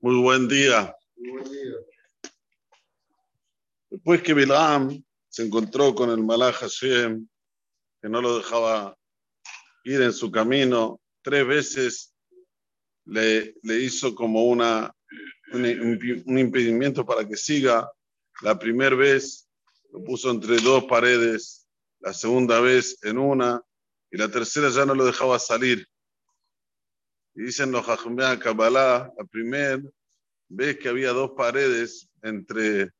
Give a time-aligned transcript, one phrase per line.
[0.00, 0.96] Muy buen día.
[3.90, 7.26] Después que Bilam se encontró con el Malach Hashem,
[8.00, 8.96] que no lo dejaba
[9.82, 12.14] ir en su camino, tres veces
[13.06, 14.94] le, le hizo como una,
[15.52, 17.90] un, un impedimento para que siga.
[18.42, 19.48] La primera vez
[19.92, 21.66] lo puso entre dos paredes,
[21.98, 23.60] la segunda vez en una,
[24.12, 25.88] y la tercera ya no lo dejaba salir.
[27.34, 29.80] Y dicen los Kabbalah, la primera
[30.48, 32.90] vez que había dos paredes entre,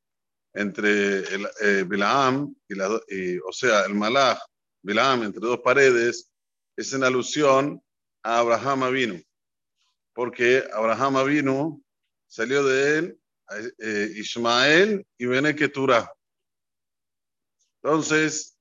[0.55, 4.39] entre el eh, Bilaam y la, o sea, el Malach,
[4.83, 6.31] Bilaam, entre dos paredes,
[6.77, 7.83] es en alusión
[8.23, 9.23] a Abraham Avinu,
[10.15, 11.83] porque Abraham Avinu
[12.27, 13.21] salió de él
[13.79, 16.13] eh, Ismael y Beneketura.
[17.83, 18.59] Entonces,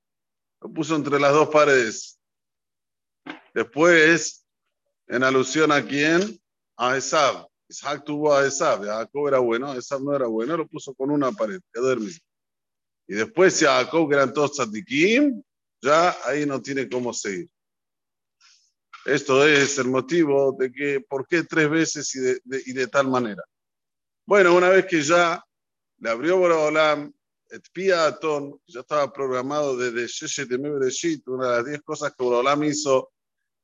[0.60, 2.18] lo puso entre las dos paredes.
[3.52, 4.46] Después,
[5.08, 6.40] en alusión a quién?
[6.76, 7.48] A Esab.
[7.68, 8.84] Isaac tuvo a Esab.
[8.84, 13.54] Jacob era bueno, Esab no era bueno, lo puso con una pared, quedó Y después,
[13.54, 15.42] si a Jacob, eran todos tzadikim,
[15.82, 17.48] ya ahí no tiene cómo seguir.
[19.04, 22.88] Esto es el motivo de que, ¿por qué tres veces y de, de, y de
[22.88, 23.42] tal manera?
[24.26, 25.42] Bueno, una vez que ya
[25.98, 27.12] le abrió Boraholam,
[27.50, 32.64] Etpia Atón, ya estaba programado desde Sheshet Mebreshit, una de las diez cosas que Boraholam
[32.64, 33.10] hizo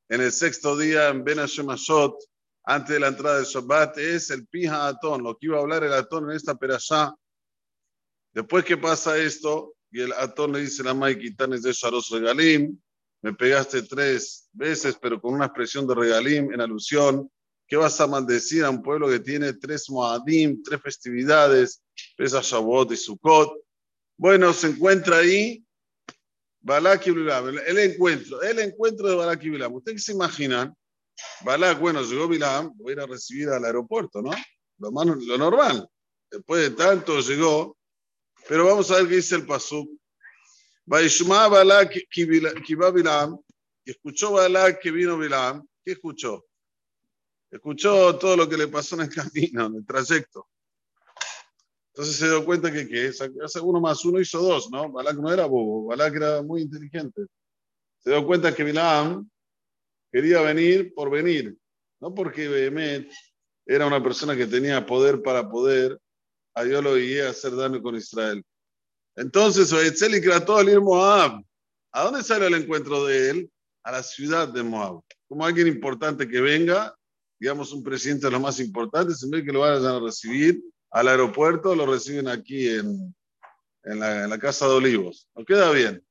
[0.09, 2.17] en el sexto día en Ben Hashemashot,
[2.65, 5.85] antes de la entrada del Shabbat, es el Pija Atón, lo que iba a hablar
[5.85, 7.15] el Atón en esta perashá.
[8.33, 12.79] Después que pasa esto, y el Atón le dice a Mai Quitanes de Sharos Regalim,
[13.23, 17.31] me pegaste tres veces, pero con una expresión de Regalim en alusión
[17.67, 21.83] ¿Qué vas a maldecir a un pueblo que tiene tres Moadim, tres festividades,
[22.17, 23.59] Pesa Shavuot y Sukkot?
[24.19, 25.65] Bueno, se encuentra ahí
[26.61, 29.73] Balak y Bilam, el encuentro, el encuentro de Balak y Bilam.
[29.75, 30.75] ¿Ustedes se imaginan?
[31.43, 34.31] Balak, bueno, llegó Bilam, voy a ir a recibir al aeropuerto, ¿no?
[34.79, 35.89] Lo, más, lo normal.
[36.31, 37.77] Después de tanto llegó,
[38.49, 39.89] pero vamos a ver qué dice el Pasuk.
[40.87, 41.95] Vaishma Balak
[42.81, 43.39] va Bilam,
[43.85, 46.45] y escuchó Balak que vino Bilam, ¿qué escuchó?
[47.51, 50.49] escuchó todo lo que le pasó en el camino, en el trayecto.
[51.93, 53.13] Entonces se dio cuenta que, que
[53.43, 54.91] hace uno más uno hizo dos, ¿no?
[54.91, 57.27] Balak no era bobo, Balak era muy inteligente.
[58.01, 59.31] Se dio cuenta que Bilam
[60.15, 61.57] quería venir por venir,
[62.01, 63.11] no porque Behemet
[63.67, 65.99] era una persona que tenía poder para poder,
[66.55, 68.45] a Dios lo guié a hacer daño con Israel.
[69.17, 71.43] Entonces, Oetzel y trató al ir Moab.
[71.93, 73.51] ¿A dónde salió el encuentro de él?
[73.83, 75.01] A la ciudad de Moab.
[75.27, 76.95] Como alguien importante que venga
[77.45, 81.09] digamos, un presidente de los más importantes, en vez que lo vayan a recibir al
[81.09, 83.15] aeropuerto, lo reciben aquí en,
[83.83, 85.29] en, la, en la, Casa de Olivos.
[85.35, 86.03] ¿No queda bien?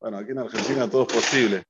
[0.00, 1.64] Bueno, aquí en Argentina todo es posible.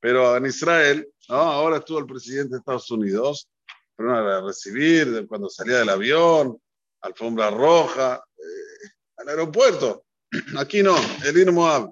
[0.00, 1.36] Pero en Israel, ¿no?
[1.36, 3.48] ahora estuvo el presidente de Estados Unidos,
[3.96, 6.60] pero a recibir cuando salía del avión,
[7.00, 10.04] alfombra roja, eh, al aeropuerto.
[10.58, 11.90] Aquí no, el Moab.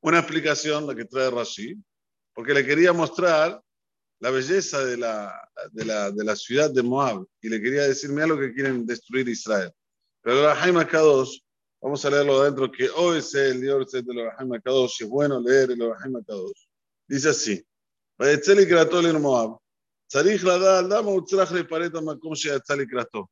[0.00, 1.74] Una explicación la que trae Rashi,
[2.34, 3.60] porque le quería mostrar
[4.20, 8.10] la belleza de la, de la, de la ciudad de Moab y le quería decir,
[8.10, 9.72] mira lo que quieren destruir Israel.
[10.22, 11.38] Pero el Rahim Akadosh,
[11.80, 15.02] Vamos a leerlo adentro, que hoy se el Yorset de Elohim Akadosh.
[15.02, 16.66] Es bueno leer el Elohim Akadosh.
[17.06, 17.64] Dice así:
[18.18, 19.58] Vayetzel Ikrato en Moab.
[20.08, 23.30] Sarich Ladal, Dama Utzrach le pareta Makom Sheatzal Ikrato.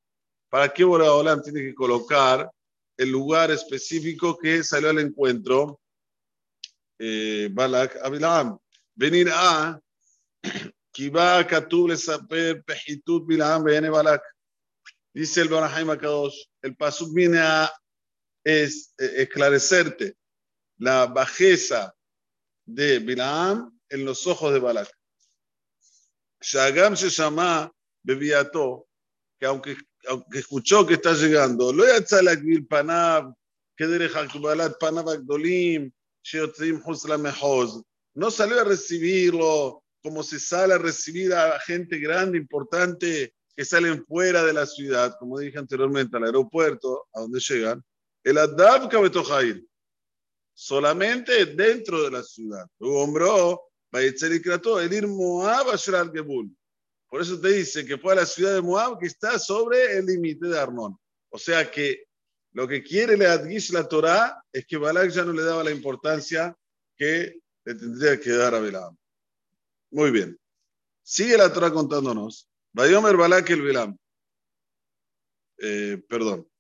[0.49, 2.49] ¿Para qué Boraholam tiene que colocar
[2.97, 5.81] el lugar específico que salió al encuentro
[7.01, 8.57] eh, Balak Abilam?
[8.95, 9.81] Venir a
[10.93, 14.23] Kiba Katub le Saper Pejitut Bilam Bene Balak.
[15.13, 17.73] Dice el Barahaim Akadosh: el Pasuk viene a
[18.47, 20.17] es, esclarecerte
[20.79, 21.93] la bajeza
[22.65, 24.89] de Bilam en los ojos de Balak.
[26.41, 27.73] Shagam se llama
[28.05, 28.87] Bebiato,
[29.41, 29.77] que aunque,
[30.09, 31.85] aunque escuchó que está llegando, lo.
[38.15, 44.07] No salió a recibirlo como se sale a recibir a gente grande, importante, que salen
[44.07, 47.83] fuera de la ciudad, como dije anteriormente, al aeropuerto, a donde llegan,
[48.27, 49.65] el Adab Kabetojair,
[50.53, 52.67] solamente dentro de la ciudad.
[52.81, 56.51] Hombró, el ir Moab al Gebul.
[57.09, 60.07] Por eso te dice que fue a la ciudad de Moab que está sobre el
[60.07, 60.99] límite de Arnón.
[61.29, 62.09] O sea que
[62.51, 65.71] lo que quiere le adgish la Torah es que Balak ya no le daba la
[65.71, 66.53] importancia
[66.97, 68.97] que le tendría que dar a Balaam.
[69.93, 70.37] Muy bien.
[71.01, 72.51] Sigue la Torah contándonos.
[72.73, 73.97] Vayomer Balak el Bilam.
[75.59, 76.51] Eh, perdón.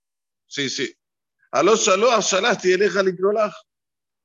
[0.46, 0.96] Sí, sí.
[1.56, 3.53] Aló shaló shalasti eleja likrolaj.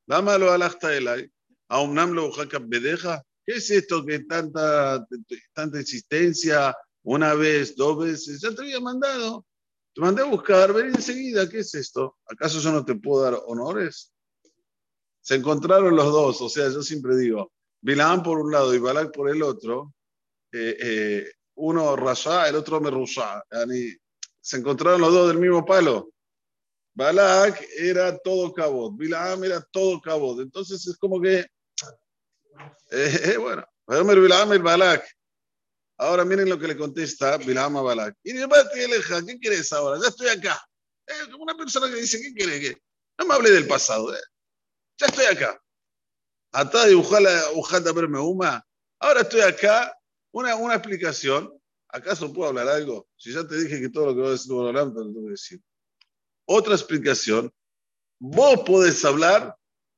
[0.05, 1.31] Dame lo alachta elay.
[1.69, 2.29] Aumnam lo
[2.67, 3.23] bedeja.
[3.45, 5.07] ¿Qué es esto que tanta,
[5.53, 9.45] tanta insistencia una vez, dos veces, ya te había mandado.
[9.93, 12.17] Te mandé a buscar, ven enseguida, ¿qué es esto?
[12.25, 14.13] ¿Acaso yo no te puedo dar honores?
[15.21, 17.51] Se encontraron los dos, o sea, yo siempre digo,
[17.81, 19.93] Bilam por un lado y Balak por el otro,
[21.55, 23.41] uno rasha, el otro merusha.
[24.39, 26.11] Se encontraron los dos del mismo palo.
[26.93, 30.39] Balak era todo cabot, Bilam era todo cabot.
[30.39, 31.45] Entonces es como que,
[32.91, 33.65] eh, bueno,
[34.21, 35.05] Bilam el Balak.
[35.97, 38.17] Ahora miren lo que le contesta Bilam a Balak.
[38.23, 39.99] Y ¿qué quieres ahora?
[40.01, 40.59] Ya estoy acá.
[41.39, 42.81] una persona que dice, ¿qué quiere?
[43.17, 44.11] No me hable del pasado.
[44.97, 45.61] Ya estoy acá.
[46.51, 48.65] Atá de Ujata Bermeuma.
[48.99, 49.95] Ahora estoy acá.
[50.31, 51.51] Una, una explicación.
[51.89, 53.07] ¿Acaso puedo hablar algo?
[53.17, 55.31] Si ya te dije que todo lo que voy a decir te lo tengo que
[55.31, 55.61] decir.
[56.45, 57.51] Otra explicación.
[58.19, 59.55] Vos podés hablar.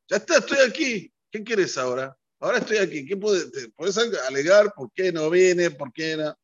[0.10, 1.14] Ya está, estoy aquí.
[1.32, 2.16] ¿Qué quieres ahora?
[2.40, 3.06] Ahora estoy aquí.
[3.06, 5.72] ¿Qué puedes, puedes alegar por qué no viene?
[5.72, 6.36] ¿Por qué no?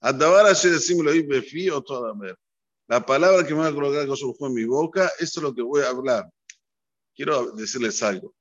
[0.00, 2.14] Decimos lo fío toda.
[2.86, 5.82] La palabra que me va a colocar en mi boca, eso es lo que voy
[5.82, 6.28] a hablar
[7.18, 8.32] quiero decirles algo.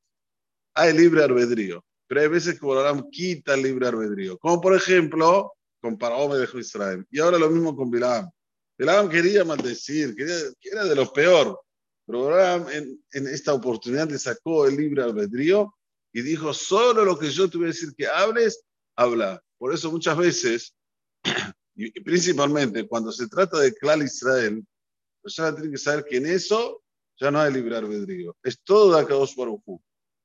[0.76, 4.38] Hay libre albedrío, pero hay veces que Borolam quita el libre albedrío.
[4.38, 7.04] Como por ejemplo, con Paró me dejó Israel.
[7.10, 8.30] Y ahora lo mismo con Bilam.
[8.78, 11.60] Bilam quería maldecir, quería, que era de lo peor.
[12.06, 15.74] Pero Borolam en, en esta oportunidad le sacó el libre albedrío
[16.14, 18.64] y dijo, solo lo que yo te voy a decir que hables,
[18.96, 19.42] habla.
[19.58, 20.74] Por eso muchas veces,
[21.76, 26.28] y principalmente cuando se trata de Clal Israel, la persona tiene que saber que en
[26.28, 26.82] eso
[27.20, 28.36] ya no hay libre albedrío.
[28.44, 29.62] Es todo de Akadosh Baruj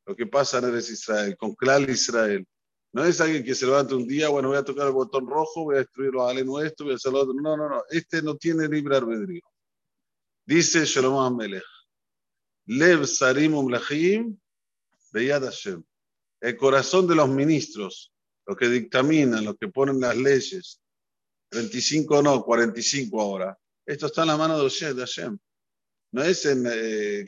[0.07, 2.47] Lo que pasa en Eres Israel, con Clal Israel.
[2.93, 5.65] No es alguien que se levanta un día, bueno, voy a tocar el botón rojo,
[5.65, 7.35] voy a destruir los alenos nuestros, voy a hacer lo otro.
[7.35, 7.83] No, no, no.
[7.89, 9.43] Este no tiene libre albedrío.
[10.45, 11.65] Dice Shalom Amelech.
[12.67, 14.39] Lev Sarim Umlachim
[15.13, 15.83] Beyad Hashem.
[16.41, 18.13] El corazón de los ministros,
[18.47, 20.81] los que dictaminan, los que ponen las leyes.
[21.49, 23.59] 35 no, 45 ahora.
[23.87, 25.39] Esto está en la mano de Hashem
[26.13, 27.25] no es en, eh,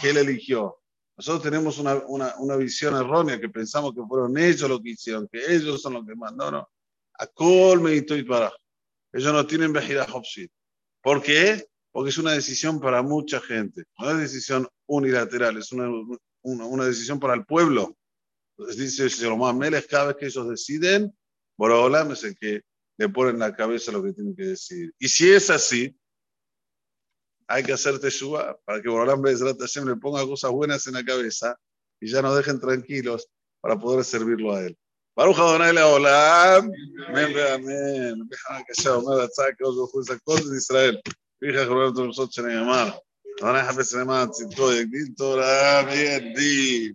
[0.00, 0.78] que, él eligió.
[1.16, 5.26] Nosotros tenemos una, una, una, visión errónea que pensamos que fueron ellos los que hicieron,
[5.28, 6.64] que ellos son los que mandaron.
[7.18, 8.52] A Col y para.
[9.12, 10.50] Ellos no tienen Bejira Hopsit.
[11.02, 11.66] ¿Por qué?
[11.90, 13.84] Porque es una decisión para mucha gente.
[13.98, 15.88] No es decisión unilateral, es una,
[16.42, 17.96] una, una decisión para el pueblo.
[18.58, 21.16] Entonces dice Shalom Meles, cada vez que ellos deciden,
[21.56, 22.62] Borolam es el que
[22.98, 24.92] le pone en la cabeza lo que tienen que decir.
[24.98, 25.96] Y si es así,
[27.47, 31.03] hay que hacer teshuva para que Borolán Bezrat Hashem le ponga cosas buenas en la
[31.03, 31.55] cabeza
[31.99, 33.27] y ya nos dejen tranquilos
[33.59, 34.77] para poder servirlo a él.
[35.15, 36.71] Baruch Adonai Leolam,
[37.07, 38.29] amén, amén.
[38.65, 39.27] Que sea una de
[39.57, 41.01] que os fue cosas de Israel.
[41.41, 42.89] Fija con nosotros שנאמר,
[43.41, 46.93] אדוני חפץ למען צדקו יגדיל תורה וידין.